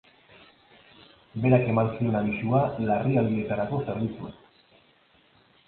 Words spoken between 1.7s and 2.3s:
eman zion